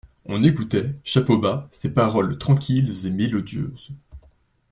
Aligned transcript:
On 0.25 0.43
écoutait, 0.43 0.95
chapeau 1.03 1.37
bas, 1.37 1.67
ses 1.69 1.91
paroles 1.91 2.39
tranquilles 2.39 3.05
et 3.05 3.11
mélodieuses. 3.11 3.91